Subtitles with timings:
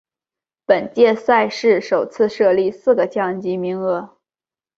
[0.65, 4.17] 本届赛事首次设立四个降级名额。